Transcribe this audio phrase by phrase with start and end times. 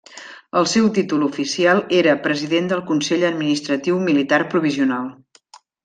[0.61, 5.07] El seu títol oficial era President del Consell Administratiu Militar Provisional.